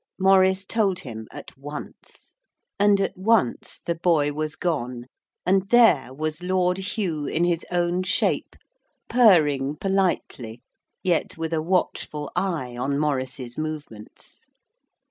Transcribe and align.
Maurice 0.17 0.65
told 0.65 1.01
him 1.01 1.27
at 1.29 1.55
once. 1.55 2.33
And 2.79 2.99
at 2.99 3.15
once 3.15 3.79
the 3.85 3.93
boy 3.93 4.33
was 4.33 4.55
gone, 4.55 5.05
and 5.45 5.69
there 5.69 6.11
was 6.11 6.41
Lord 6.41 6.79
Hugh 6.79 7.27
in 7.27 7.43
his 7.43 7.63
own 7.69 8.01
shape, 8.01 8.55
purring 9.09 9.75
politely, 9.75 10.63
yet 11.03 11.37
with 11.37 11.53
a 11.53 11.61
watchful 11.61 12.31
eye 12.35 12.75
on 12.75 12.97
Maurice's 12.97 13.59
movements. 13.59 14.49